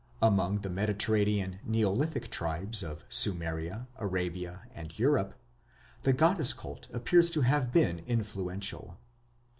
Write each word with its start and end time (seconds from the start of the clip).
Among 0.19 0.61
the 0.61 0.69
Mediterranean 0.71 1.59
Neolithic 1.63 2.31
tribes 2.31 2.81
of 2.81 3.07
Sumeria, 3.07 3.85
Arabia, 3.99 4.63
and 4.73 4.97
Europe, 4.97 5.35
the 6.01 6.11
goddess 6.11 6.53
cult 6.53 6.87
appears 6.91 7.29
to 7.29 7.41
have 7.41 7.71
been 7.71 7.99
influential. 8.07 8.97